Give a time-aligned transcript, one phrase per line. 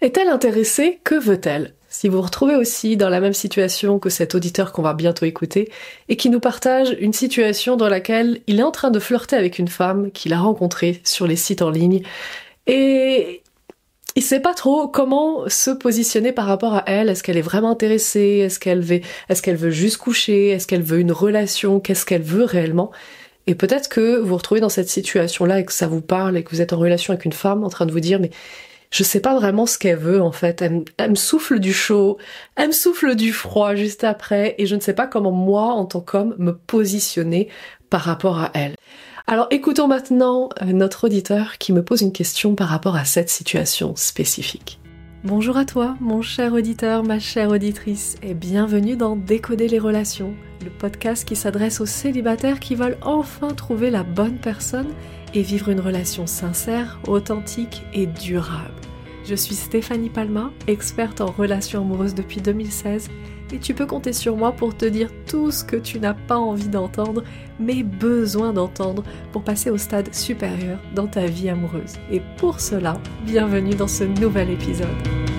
[0.00, 0.98] Est-elle intéressée?
[1.04, 1.74] Que veut-elle?
[1.90, 5.26] Si vous vous retrouvez aussi dans la même situation que cet auditeur qu'on va bientôt
[5.26, 5.70] écouter
[6.08, 9.58] et qui nous partage une situation dans laquelle il est en train de flirter avec
[9.58, 12.02] une femme qu'il a rencontrée sur les sites en ligne
[12.66, 13.42] et
[14.16, 17.08] il sait pas trop comment se positionner par rapport à elle.
[17.08, 18.42] Est-ce qu'elle est vraiment intéressée?
[18.44, 20.48] Est-ce qu'elle veut, est-ce qu'elle veut juste coucher?
[20.50, 21.80] Est-ce qu'elle veut une relation?
[21.80, 22.90] Qu'est-ce qu'elle veut réellement?
[23.46, 26.44] Et peut-être que vous vous retrouvez dans cette situation-là et que ça vous parle et
[26.44, 28.30] que vous êtes en relation avec une femme en train de vous dire mais
[28.90, 30.62] je sais pas vraiment ce qu'elle veut en fait.
[30.62, 32.18] Elle, elle, me souffle du chaud,
[32.56, 35.86] elle me souffle du froid juste après et je ne sais pas comment moi en
[35.86, 37.48] tant qu'homme me positionner
[37.88, 38.74] par rapport à elle.
[39.26, 43.30] Alors écoutons maintenant euh, notre auditeur qui me pose une question par rapport à cette
[43.30, 44.79] situation spécifique.
[45.22, 50.34] Bonjour à toi, mon cher auditeur, ma chère auditrice, et bienvenue dans Décoder les relations,
[50.64, 54.88] le podcast qui s'adresse aux célibataires qui veulent enfin trouver la bonne personne
[55.34, 58.72] et vivre une relation sincère, authentique et durable.
[59.26, 63.10] Je suis Stéphanie Palma, experte en relations amoureuses depuis 2016
[63.52, 66.38] et tu peux compter sur moi pour te dire tout ce que tu n'as pas
[66.38, 67.24] envie d'entendre,
[67.58, 69.02] mais besoin d'entendre
[69.32, 71.94] pour passer au stade supérieur dans ta vie amoureuse.
[72.10, 75.29] Et pour cela, bienvenue dans ce nouvel épisode.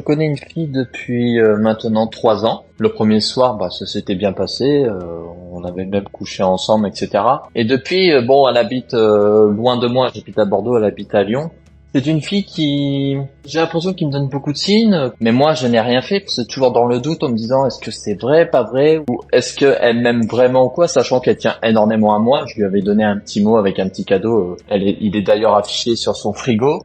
[0.00, 2.64] Je connais une fille depuis euh, maintenant trois ans.
[2.78, 4.84] Le premier soir, bah, ça s'était bien passé.
[4.86, 4.98] Euh,
[5.52, 7.22] on avait même couché ensemble, etc.
[7.54, 10.10] Et depuis, euh, bon, elle habite loin de moi.
[10.14, 11.50] J'habite à Bordeaux, elle habite à Lyon.
[11.94, 15.66] C'est une fille qui, j'ai l'impression qu'il me donne beaucoup de signes, mais moi je
[15.66, 16.22] n'ai rien fait.
[16.28, 19.20] C'est toujours dans le doute en me disant est-ce que c'est vrai, pas vrai, ou
[19.32, 22.44] est-ce qu'elle m'aime vraiment ou quoi, sachant qu'elle tient énormément à moi.
[22.46, 24.56] Je lui avais donné un petit mot avec un petit cadeau.
[24.68, 26.84] Elle il est d'ailleurs affiché sur son frigo.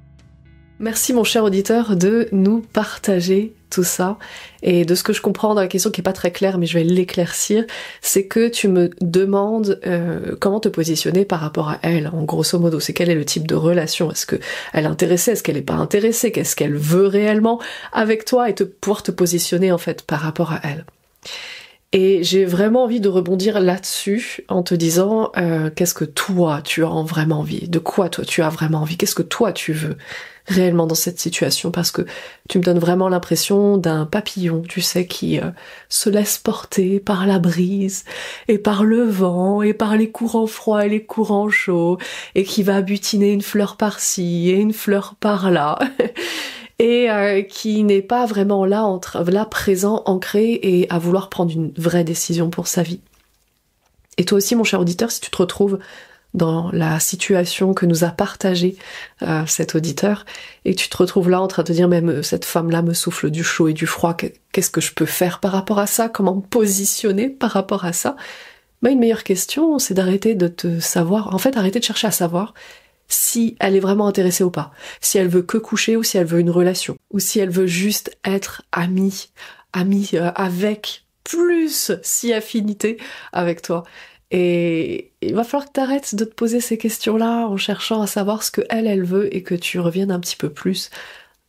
[0.80, 4.18] Merci mon cher auditeur de nous partager tout ça.
[4.62, 6.66] Et de ce que je comprends dans la question qui est pas très claire, mais
[6.66, 7.66] je vais l'éclaircir,
[8.02, 12.60] c'est que tu me demandes euh, comment te positionner par rapport à elle, en grosso
[12.60, 12.80] modo.
[12.80, 14.12] C'est quel est le type de relation?
[14.12, 14.38] Est-ce que
[14.74, 15.32] elle est intéressée?
[15.32, 16.32] Est-ce qu'elle est pas intéressée?
[16.32, 17.62] Qu'est-ce qu'elle veut réellement
[17.94, 20.86] avec toi et te pouvoir te positionner en fait par rapport à elle?
[21.94, 26.84] Et j'ai vraiment envie de rebondir là-dessus en te disant euh, qu'est-ce que toi tu
[26.84, 27.70] as vraiment envie?
[27.70, 28.98] De quoi toi tu as vraiment envie?
[28.98, 29.96] Qu'est-ce que toi tu veux?
[30.48, 32.04] Réellement dans cette situation parce que
[32.50, 35.50] tu me donnes vraiment l'impression d'un papillon, tu sais, qui euh,
[35.90, 38.06] se laisse porter par la brise
[38.48, 41.98] et par le vent et par les courants froids et les courants chauds
[42.36, 45.80] et qui va butiner une fleur par-ci et une fleur par-là.
[46.80, 51.52] et euh, qui n'est pas vraiment là, entre, là présent, ancré et à vouloir prendre
[51.52, 53.00] une vraie décision pour sa vie.
[54.18, 55.80] Et toi aussi, mon cher auditeur, si tu te retrouves
[56.36, 58.76] dans la situation que nous a partagée
[59.22, 60.26] euh, cet auditeur,
[60.66, 63.32] et tu te retrouves là en train de te dire même cette femme-là me souffle
[63.32, 64.16] du chaud et du froid,
[64.52, 67.94] qu'est-ce que je peux faire par rapport à ça, comment me positionner par rapport à
[67.94, 68.16] ça?
[68.82, 72.12] Bah, Une meilleure question, c'est d'arrêter de te savoir, en fait arrêter de chercher à
[72.12, 72.54] savoir
[73.08, 76.26] si elle est vraiment intéressée ou pas, si elle veut que coucher ou si elle
[76.26, 79.30] veut une relation, ou si elle veut juste être amie,
[79.74, 82.98] amie euh, avec plus si affinité
[83.34, 83.84] avec toi.
[84.32, 88.08] Et il va falloir que tu arrêtes de te poser ces questions-là en cherchant à
[88.08, 90.90] savoir ce que elle, veut et que tu reviennes un petit peu plus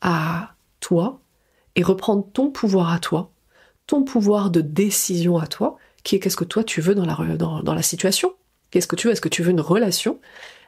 [0.03, 1.20] à toi
[1.75, 3.32] et reprendre ton pouvoir à toi,
[3.86, 7.36] ton pouvoir de décision à toi, qui est qu'est-ce que toi tu veux dans la,
[7.36, 8.34] dans, dans la situation?
[8.70, 9.12] Qu'est-ce que tu veux?
[9.12, 10.20] Est-ce que tu veux une relation?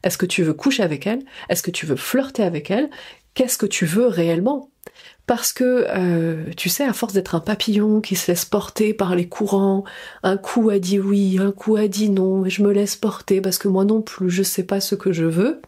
[0.03, 1.25] Est-ce que tu veux coucher avec elle?
[1.49, 2.91] Est-ce que tu veux flirter avec elle?
[3.35, 4.71] Qu'est-ce que tu veux réellement?
[5.27, 9.15] Parce que, euh, tu sais, à force d'être un papillon qui se laisse porter par
[9.15, 9.85] les courants,
[10.23, 13.43] un coup a dit oui, un coup a dit non, et je me laisse porter
[13.43, 15.61] parce que moi non plus, je sais pas ce que je veux,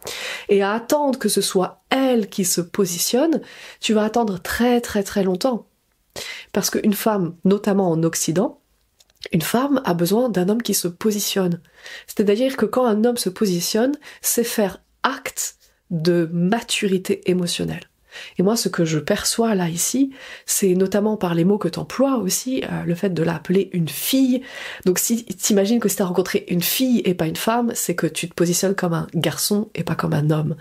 [0.49, 3.41] et à attendre que ce soit elle qui se positionne,
[3.79, 5.67] tu vas attendre très très très longtemps.
[6.53, 8.59] Parce qu'une femme, notamment en Occident,
[9.31, 11.61] une femme a besoin d'un homme qui se positionne.
[12.07, 15.57] C'est-à-dire que quand un homme se positionne, c'est faire acte
[15.91, 17.90] de maturité émotionnelle.
[18.37, 20.11] Et moi, ce que je perçois là ici,
[20.45, 23.89] c'est notamment par les mots que tu emploies aussi, euh, le fait de l'appeler une
[23.89, 24.41] fille.
[24.85, 28.07] Donc si t'imagines que si t'as rencontré une fille et pas une femme, c'est que
[28.07, 30.55] tu te positionnes comme un garçon et pas comme un homme.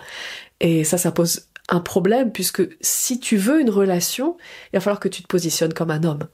[0.61, 4.37] Et ça, ça pose un problème puisque si tu veux une relation,
[4.73, 6.27] il va falloir que tu te positionnes comme un homme.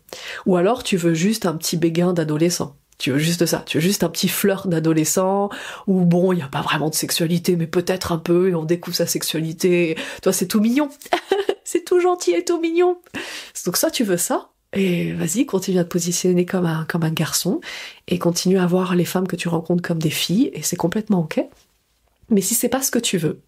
[0.46, 2.76] Ou alors tu veux juste un petit béguin d'adolescent.
[2.98, 5.50] Tu veux juste ça, tu veux juste un petit flirt d'adolescent,
[5.86, 8.64] où bon, il n'y a pas vraiment de sexualité, mais peut-être un peu, et on
[8.64, 9.96] découvre sa sexualité.
[10.22, 10.88] Toi, c'est tout mignon.
[11.64, 12.98] c'est tout gentil et tout mignon.
[13.66, 17.60] Donc ça, tu veux ça, et vas-y, continue à te positionner comme un, garçon,
[18.08, 21.20] et continue à voir les femmes que tu rencontres comme des filles, et c'est complètement
[21.20, 21.44] ok.
[22.30, 23.40] Mais si c'est pas ce que tu veux,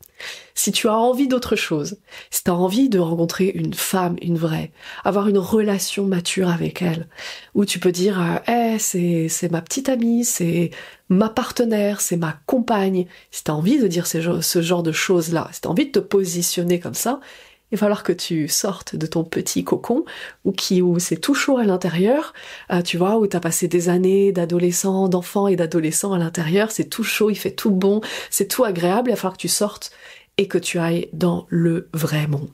[0.55, 1.99] Si tu as envie d'autre chose,
[2.31, 4.73] si tu as envie de rencontrer une femme, une vraie,
[5.05, 7.09] avoir une relation mature avec elle,
[7.55, 10.71] où tu peux dire, eh, c'est, c'est ma petite amie, c'est
[11.09, 14.93] ma partenaire, c'est ma compagne, si tu as envie de dire ce, ce genre de
[14.93, 17.21] choses-là, si tu as envie de te positionner comme ça,
[17.71, 20.05] il va falloir que tu sortes de ton petit cocon
[20.45, 22.33] où qui où c'est tout chaud à l'intérieur,
[22.73, 26.89] euh, tu vois, où t'as passé des années d'adolescents, d'enfants et d'adolescents à l'intérieur, c'est
[26.89, 28.01] tout chaud, il fait tout bon,
[28.31, 29.91] c'est tout agréable, il va falloir que tu sortes
[30.39, 32.49] et que tu ailles dans le vrai monde.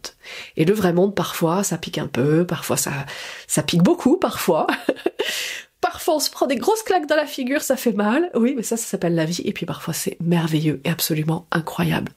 [0.57, 2.93] Et le vrai monde, parfois, ça pique un peu, parfois ça,
[3.47, 4.67] ça pique beaucoup, parfois.
[5.81, 8.31] parfois on se prend des grosses claques dans la figure, ça fait mal.
[8.35, 9.43] Oui, mais ça, ça s'appelle la vie.
[9.45, 12.11] Et puis parfois c'est merveilleux et absolument incroyable.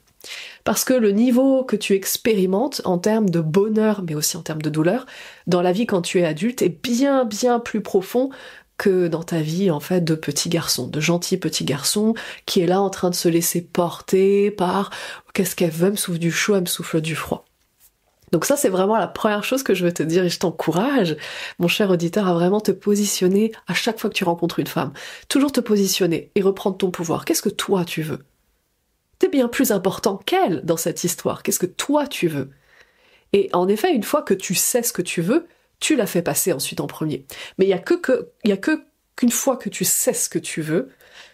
[0.64, 4.62] Parce que le niveau que tu expérimentes en termes de bonheur, mais aussi en termes
[4.62, 5.06] de douleur,
[5.46, 8.30] dans la vie quand tu es adulte, est bien bien plus profond
[8.78, 12.14] que dans ta vie en fait de petit garçon, de gentil petit garçon
[12.46, 14.90] qui est là en train de se laisser porter par
[15.34, 17.44] qu'est-ce qu'elle veut, me souffle du chaud, elle me souffle du froid.
[18.30, 21.16] Donc ça c'est vraiment la première chose que je veux te dire et je t'encourage,
[21.58, 24.92] mon cher auditeur, à vraiment te positionner à chaque fois que tu rencontres une femme.
[25.28, 27.24] Toujours te positionner et reprendre ton pouvoir.
[27.24, 28.20] Qu'est-ce que toi tu veux?
[29.18, 31.42] T'es bien plus important qu'elle dans cette histoire.
[31.42, 32.50] Qu'est-ce que toi tu veux?
[33.32, 35.46] Et en effet, une fois que tu sais ce que tu veux,
[35.80, 37.24] tu la fais passer ensuite en premier.
[37.58, 38.82] Mais il y a que, il a que
[39.16, 40.88] qu'une fois que tu sais ce que tu veux,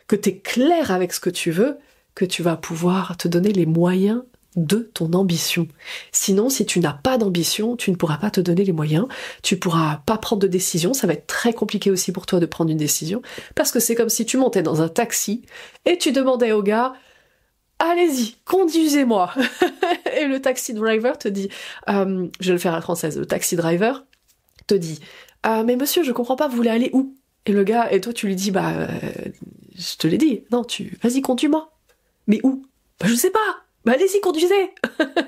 [0.06, 1.78] que tu clair avec ce que tu veux,
[2.14, 4.22] que tu vas pouvoir te donner les moyens
[4.56, 5.66] de ton ambition.
[6.12, 9.06] Sinon, si tu n'as pas d'ambition, tu ne pourras pas te donner les moyens,
[9.42, 12.46] tu pourras pas prendre de décision, ça va être très compliqué aussi pour toi de
[12.46, 13.20] prendre une décision,
[13.56, 15.42] parce que c'est comme si tu montais dans un taxi
[15.86, 16.92] et tu demandais au gars,
[17.90, 19.32] allez-y, conduisez-moi.
[20.16, 21.48] et le taxi driver te dit,
[21.88, 24.04] euh, je vais le faire à la française, le taxi driver
[24.66, 25.00] te dit,
[25.42, 27.14] ah, mais monsieur, je comprends pas, vous voulez aller où?
[27.46, 28.86] Et le gars, et toi tu lui dis, bah, euh,
[29.76, 31.72] je te l'ai dit, non, tu, vas-y, conduis-moi.
[32.26, 32.64] Mais où?
[33.00, 33.64] Bah, je sais pas.
[33.84, 34.70] Bah, allez-y, conduisez.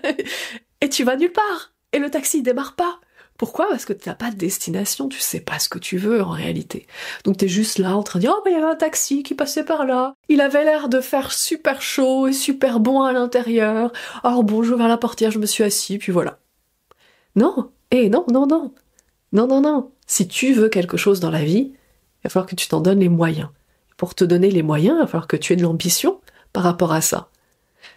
[0.80, 1.74] et tu vas nulle part.
[1.92, 3.00] Et le taxi démarre pas.
[3.38, 3.68] Pourquoi?
[3.68, 6.30] Parce que tu n'as pas de destination, tu sais pas ce que tu veux en
[6.30, 6.86] réalité.
[7.24, 9.22] Donc tu es juste là en train de dire oh il y avait un taxi
[9.22, 10.14] qui passait par là.
[10.28, 13.92] Il avait l'air de faire super chaud et super bon à l'intérieur.
[14.24, 16.38] Alors bon, je vers la portière, je me suis assis puis voilà.
[17.34, 18.72] Non, eh non non non.
[19.32, 19.90] Non non non.
[20.06, 23.00] Si tu veux quelque chose dans la vie, il va falloir que tu t'en donnes
[23.00, 23.48] les moyens.
[23.96, 26.20] Pour te donner les moyens, il va falloir que tu aies de l'ambition
[26.52, 27.28] par rapport à ça.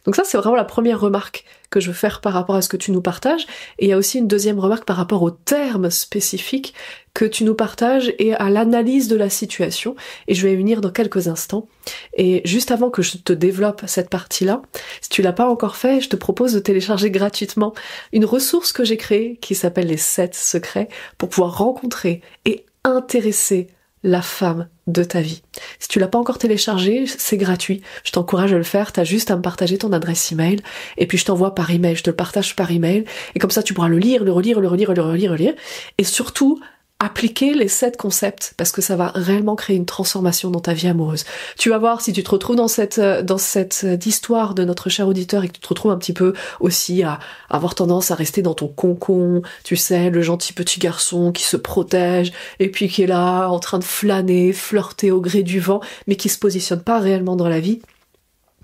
[0.05, 2.69] Donc ça, c'est vraiment la première remarque que je veux faire par rapport à ce
[2.69, 3.45] que tu nous partages.
[3.77, 6.73] Et il y a aussi une deuxième remarque par rapport aux termes spécifiques
[7.13, 9.95] que tu nous partages et à l'analyse de la situation.
[10.27, 11.67] Et je vais y venir dans quelques instants.
[12.15, 14.61] Et juste avant que je te développe cette partie-là,
[15.01, 17.73] si tu l'as pas encore fait, je te propose de télécharger gratuitement
[18.13, 23.67] une ressource que j'ai créée qui s'appelle les 7 secrets pour pouvoir rencontrer et intéresser
[24.03, 25.41] la femme de ta vie.
[25.79, 27.81] Si tu l'as pas encore téléchargé, c'est gratuit.
[28.03, 28.91] Je t'encourage à le faire.
[28.91, 30.61] T'as juste à me partager ton adresse email
[30.97, 31.95] et puis je t'envoie par email.
[31.95, 33.05] Je te le partage par email
[33.35, 35.53] et comme ça tu pourras le lire, le relire, le relire, le relire, le relire
[35.97, 36.59] et surtout
[36.99, 40.87] appliquer les sept concepts parce que ça va réellement créer une transformation dans ta vie
[40.87, 41.23] amoureuse.
[41.57, 44.65] Tu vas voir si tu te retrouves dans cette euh, dans cette euh, histoire de
[44.65, 47.19] notre cher auditeur et que tu te retrouves un petit peu aussi à,
[47.49, 51.57] avoir tendance à rester dans ton concon, tu sais, le gentil petit garçon qui se
[51.57, 55.79] protège et puis qui est là en train de flâner, flirter au gré du vent,
[56.07, 57.79] mais qui se positionne pas réellement dans la vie.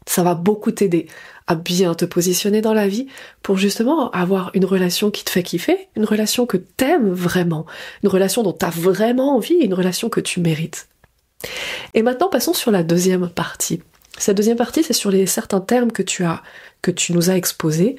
[0.07, 1.07] Ça va beaucoup t'aider
[1.47, 3.07] à bien te positionner dans la vie
[3.43, 7.65] pour justement avoir une relation qui te fait kiffer, une relation que t'aimes vraiment,
[8.03, 10.87] une relation dont t'as vraiment envie, une relation que tu mérites.
[11.93, 13.81] Et maintenant, passons sur la deuxième partie.
[14.17, 16.41] Cette deuxième partie, c'est sur les certains termes que tu as,
[16.81, 17.95] que tu nous as exposés.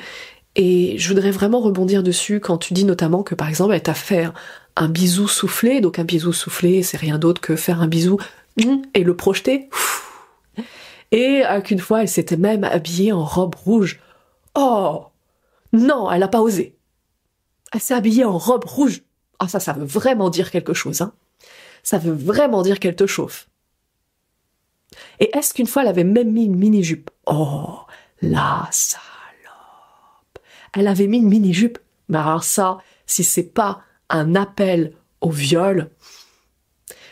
[0.57, 3.95] Et je voudrais vraiment rebondir dessus quand tu dis notamment que par exemple, elle t'a
[3.95, 4.29] fait
[4.75, 5.81] un bisou soufflé.
[5.81, 8.19] Donc un bisou soufflé, c'est rien d'autre que faire un bisou
[8.95, 9.69] et le projeter
[11.13, 14.01] et qu'une fois elle s'était même habillée en robe rouge.
[14.55, 15.07] Oh
[15.73, 16.77] Non, elle n'a pas osé.
[17.73, 19.03] Elle s'est habillée en robe rouge.
[19.39, 21.13] Ah ça, ça veut vraiment dire quelque chose, hein.
[21.83, 23.49] Ça veut vraiment dire qu'elle te chauffe.
[25.21, 27.11] Et est-ce qu'une fois elle avait même mis une mini-jupe?
[27.27, 27.81] Oh,
[28.23, 28.99] la salope
[30.75, 31.79] Elle avait mis une mini-jupe.
[32.09, 35.91] Mais alors ça, si c'est pas un appel au viol,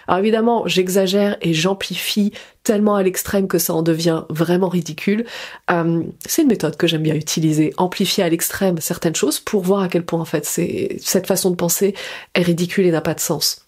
[0.06, 2.32] alors évidemment, j'exagère et j'amplifie
[2.62, 5.24] tellement à l'extrême que ça en devient vraiment ridicule.
[5.70, 9.82] Euh, c'est une méthode que j'aime bien utiliser, amplifier à l'extrême certaines choses pour voir
[9.82, 11.94] à quel point en fait cette façon de penser
[12.34, 13.63] est ridicule et n'a pas de sens.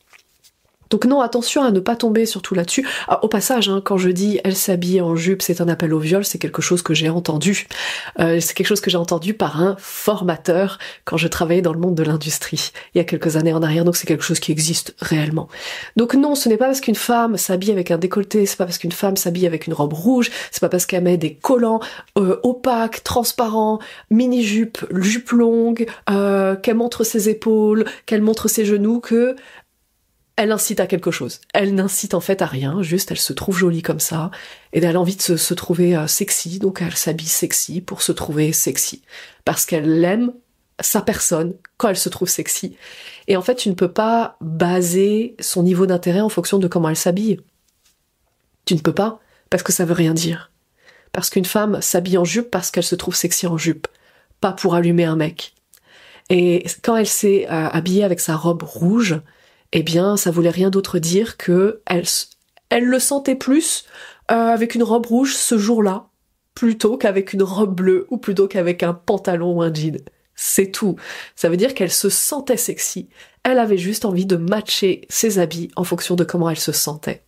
[0.90, 2.86] Donc non, attention à ne pas tomber surtout là-dessus.
[3.08, 5.98] Ah, au passage, hein, quand je dis elle s'habille en jupe, c'est un appel au
[5.98, 7.66] viol, c'est quelque chose que j'ai entendu.
[8.18, 11.78] Euh, c'est quelque chose que j'ai entendu par un formateur quand je travaillais dans le
[11.78, 13.84] monde de l'industrie il y a quelques années en arrière.
[13.84, 15.48] Donc c'est quelque chose qui existe réellement.
[15.96, 18.78] Donc non, ce n'est pas parce qu'une femme s'habille avec un décolleté, c'est pas parce
[18.78, 21.80] qu'une femme s'habille avec une robe rouge, c'est pas parce qu'elle met des collants
[22.18, 23.78] euh, opaques, transparents,
[24.10, 29.36] mini jupe, jupe longue, euh, qu'elle montre ses épaules, qu'elle montre ses genoux que
[30.36, 31.40] elle incite à quelque chose.
[31.54, 34.30] Elle n'incite en fait à rien, juste elle se trouve jolie comme ça,
[34.72, 38.12] et elle a envie de se, trouver euh, sexy, donc elle s'habille sexy pour se
[38.12, 39.02] trouver sexy.
[39.44, 40.32] Parce qu'elle aime
[40.80, 42.76] sa personne quand elle se trouve sexy.
[43.28, 46.90] Et en fait, tu ne peux pas baser son niveau d'intérêt en fonction de comment
[46.90, 47.40] elle s'habille.
[48.66, 50.50] Tu ne peux pas, parce que ça veut rien dire.
[51.12, 53.88] Parce qu'une femme s'habille en jupe parce qu'elle se trouve sexy en jupe,
[54.42, 55.54] pas pour allumer un mec.
[56.28, 59.18] Et quand elle s'est euh, habillée avec sa robe rouge,
[59.72, 63.84] eh bien, ça voulait rien d'autre dire que elle, le sentait plus
[64.30, 66.06] euh, avec une robe rouge ce jour-là,
[66.54, 69.98] plutôt qu'avec une robe bleue ou plutôt qu'avec un pantalon ou un jean.
[70.34, 70.96] C'est tout.
[71.34, 73.08] Ça veut dire qu'elle se sentait sexy.
[73.42, 77.22] Elle avait juste envie de matcher ses habits en fonction de comment elle se sentait.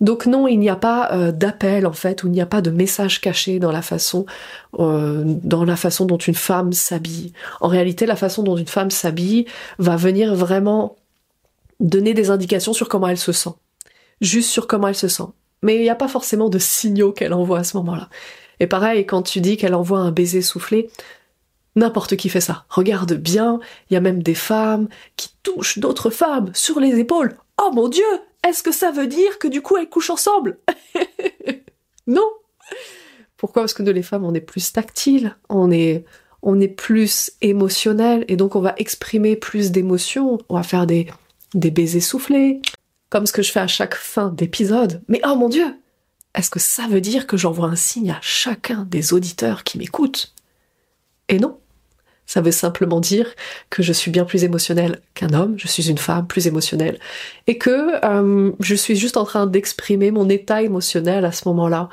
[0.00, 2.62] Donc non, il n'y a pas euh, d'appel en fait, ou il n'y a pas
[2.62, 4.24] de message caché dans la façon,
[4.78, 7.32] euh, dans la façon dont une femme s'habille.
[7.60, 9.44] En réalité, la façon dont une femme s'habille
[9.78, 10.96] va venir vraiment
[11.80, 13.50] donner des indications sur comment elle se sent.
[14.20, 15.24] Juste sur comment elle se sent.
[15.62, 18.08] Mais il n'y a pas forcément de signaux qu'elle envoie à ce moment-là.
[18.60, 20.90] Et pareil, quand tu dis qu'elle envoie un baiser soufflé,
[21.76, 22.64] n'importe qui fait ça.
[22.68, 27.36] Regarde bien, il y a même des femmes qui touchent d'autres femmes sur les épaules.
[27.62, 28.04] Oh mon dieu,
[28.46, 30.58] est-ce que ça veut dire que du coup elles couchent ensemble?
[32.06, 32.28] Non.
[33.36, 33.62] Pourquoi?
[33.62, 36.04] Parce que nous les femmes, on est plus tactile, on est
[36.42, 41.06] on est plus émotionnel et donc on va exprimer plus d'émotions, on va faire des
[41.54, 42.60] des baisers soufflés,
[43.08, 45.02] comme ce que je fais à chaque fin d'épisode.
[45.08, 45.74] Mais oh mon dieu!
[46.34, 50.32] Est-ce que ça veut dire que j'envoie un signe à chacun des auditeurs qui m'écoutent?
[51.28, 51.58] Et non.
[52.26, 53.34] Ça veut simplement dire
[53.70, 57.00] que je suis bien plus émotionnelle qu'un homme, je suis une femme plus émotionnelle,
[57.48, 61.88] et que euh, je suis juste en train d'exprimer mon état émotionnel à ce moment-là,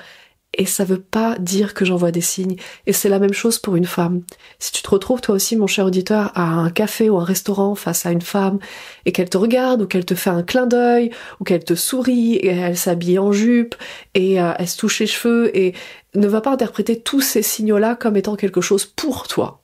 [0.58, 2.58] et ça veut pas dire que j'envoie des signes.
[2.88, 4.24] Et c'est la même chose pour une femme.
[4.60, 7.76] Si tu te retrouves toi aussi, mon cher auditeur, à un café ou un restaurant
[7.76, 8.60] face à une femme
[9.06, 12.36] et qu'elle te regarde ou qu'elle te fait un clin d'œil ou qu'elle te sourit
[12.36, 13.76] et elle s'habille en jupe
[14.16, 15.74] et euh, elle se touche les cheveux et
[16.16, 19.62] ne va pas interpréter tous ces signaux-là comme étant quelque chose pour toi.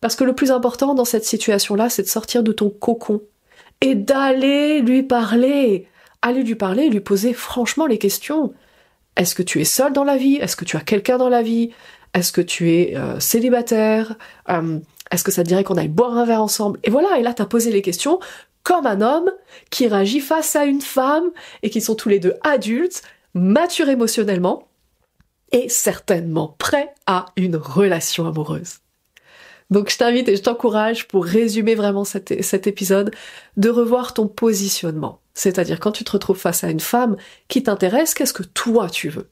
[0.00, 3.22] Parce que le plus important dans cette situation-là, c'est de sortir de ton cocon
[3.80, 5.88] et d'aller lui parler.
[6.20, 8.52] Aller lui parler, lui poser franchement les questions.
[9.18, 10.36] Est-ce que tu es seul dans la vie?
[10.36, 11.72] Est-ce que tu as quelqu'un dans la vie?
[12.14, 14.16] Est-ce que tu es euh, célibataire?
[14.48, 14.78] Euh,
[15.10, 16.78] Est-ce que ça te dirait qu'on aille boire un verre ensemble?
[16.84, 18.20] Et voilà, et là, tu as posé les questions
[18.62, 19.30] comme un homme
[19.70, 21.30] qui réagit face à une femme
[21.62, 23.02] et qui sont tous les deux adultes,
[23.34, 24.68] matures émotionnellement
[25.52, 28.78] et certainement prêts à une relation amoureuse.
[29.70, 32.30] Donc je t'invite et je t'encourage pour résumer vraiment cet,
[32.66, 33.10] épisode
[33.56, 35.20] de revoir ton positionnement.
[35.34, 37.16] C'est-à-dire quand tu te retrouves face à une femme
[37.48, 39.28] qui t'intéresse, qu'est-ce que toi tu veux?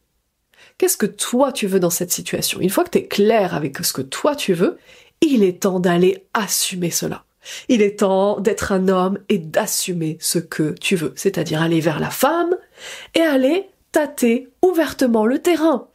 [0.78, 2.60] Qu'est-ce que toi tu veux dans cette situation?
[2.60, 4.78] Une fois que tu es clair avec ce que toi tu veux,
[5.22, 7.24] il est temps d'aller assumer cela.
[7.68, 12.00] Il est temps d'être un homme et d'assumer ce que tu veux, c'est-à-dire aller vers
[12.00, 12.54] la femme
[13.14, 15.88] et aller tâter ouvertement le terrain,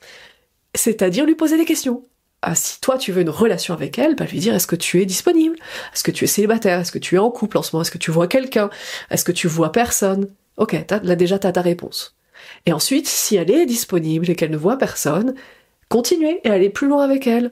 [0.73, 2.03] c'est-à-dire lui poser des questions.
[2.43, 4.99] Ah, si toi tu veux une relation avec elle, bah lui dire est-ce que tu
[5.01, 5.55] es disponible?
[5.93, 6.79] Est-ce que tu es célibataire?
[6.79, 7.83] Est-ce que tu es en couple en ce moment?
[7.83, 8.71] Est-ce que tu vois quelqu'un?
[9.11, 10.27] Est-ce que tu vois personne?
[10.57, 12.15] Ok, là déjà t'as ta réponse.
[12.65, 15.35] Et ensuite, si elle est disponible et qu'elle ne voit personne,
[15.89, 17.51] continuez et aller plus loin avec elle.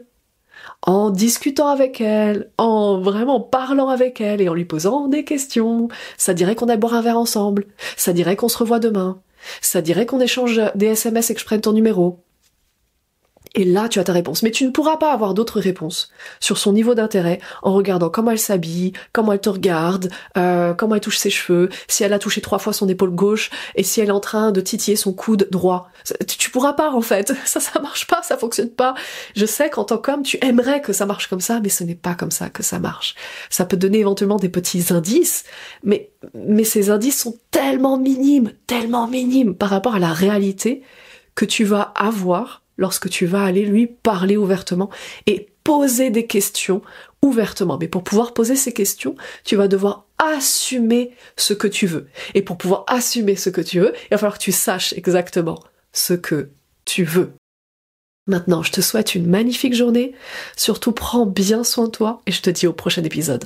[0.81, 5.87] En discutant avec elle, en vraiment parlant avec elle et en lui posant des questions.
[6.17, 7.65] Ça dirait qu'on aille boire un verre ensemble.
[7.95, 9.21] Ça dirait qu'on se revoit demain.
[9.61, 12.19] Ça dirait qu'on échange des SMS et que je prenne ton numéro.
[13.59, 14.41] Et là, tu as ta réponse.
[14.41, 18.31] Mais tu ne pourras pas avoir d'autres réponses sur son niveau d'intérêt en regardant comment
[18.31, 22.19] elle s'habille, comment elle te regarde, euh, comment elle touche ses cheveux, si elle a
[22.19, 25.11] touché trois fois son épaule gauche et si elle est en train de titiller son
[25.11, 25.91] coude droit.
[26.25, 27.33] Tu pourras pas en fait.
[27.45, 28.93] Ça, ça marche pas, ça fonctionne pas.
[29.35, 31.95] Je sais qu'en tant qu'homme, tu aimerais que ça marche comme ça, mais ce n'est
[31.95, 33.15] pas comme ça que ça marche.
[33.49, 35.43] Ça peut donner éventuellement des petits indices,
[35.83, 40.83] mais, mais ces indices sont tellement minimes, tellement minimes par rapport à la réalité
[41.35, 44.89] que tu vas avoir lorsque tu vas aller lui parler ouvertement
[45.27, 46.81] et poser des questions
[47.21, 47.77] ouvertement.
[47.79, 52.07] Mais pour pouvoir poser ces questions, tu vas devoir assumer ce que tu veux.
[52.33, 55.59] Et pour pouvoir assumer ce que tu veux, il va falloir que tu saches exactement
[55.93, 56.49] ce que
[56.85, 57.33] tu veux.
[58.25, 60.13] Maintenant, je te souhaite une magnifique journée.
[60.55, 63.45] Surtout, prends bien soin de toi et je te dis au prochain épisode.